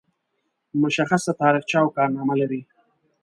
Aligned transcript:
مشخصه 0.81 1.31
تاریخچه 1.39 1.77
او 1.83 1.89
کارنامه 1.97 2.35
لري. 2.41 2.61